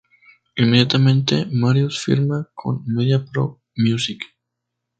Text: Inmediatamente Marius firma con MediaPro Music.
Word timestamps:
Inmediatamente 0.57 1.45
Marius 1.53 1.99
firma 2.03 2.49
con 2.55 2.83
MediaPro 2.87 3.61
Music. 3.75 4.17